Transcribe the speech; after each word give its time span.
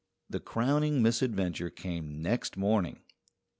The 0.31 0.39
crowning 0.39 1.03
misadventure 1.03 1.69
came 1.69 2.23
next 2.23 2.57
morning. 2.57 3.01